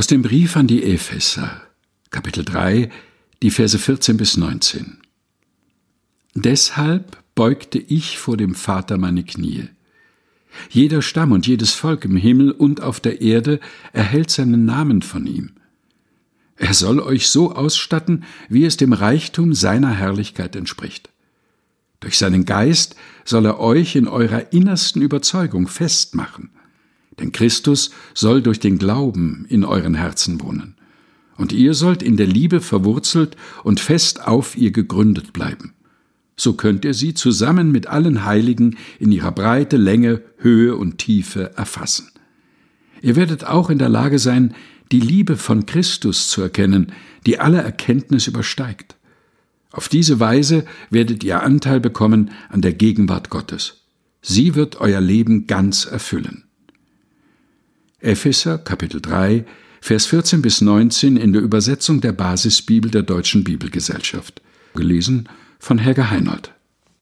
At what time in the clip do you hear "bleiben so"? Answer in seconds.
35.32-36.54